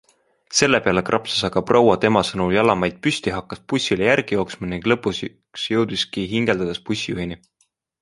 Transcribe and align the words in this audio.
Selle 0.59 0.77
peale 0.85 1.03
krapsas 1.09 1.43
aga 1.49 1.63
proua 1.71 1.97
tema 2.05 2.23
sõnul 2.31 2.55
jalamaid 2.57 2.97
püsti, 3.09 3.35
hakkas 3.37 3.63
bussile 3.75 4.09
järgi 4.11 4.41
jooksma 4.41 4.73
ning 4.75 4.91
lõpuks 4.95 5.23
jõudiski 5.71 6.29
hingeldades 6.37 6.87
bussijuhini. 6.91 7.43